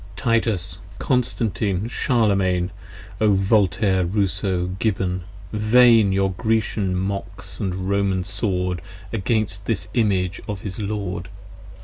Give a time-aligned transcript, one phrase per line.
[0.15, 0.77] 60 7s Titus!
[0.97, 1.87] Constantine!
[1.87, 2.71] Charlemaine!
[3.21, 4.03] O Voltaire!
[4.03, 4.71] Rousseau!
[4.79, 5.25] Gibbon!
[5.53, 8.81] Vain Your Grecian Mocks & Roman Sword
[9.13, 11.29] Against this image of his Lord!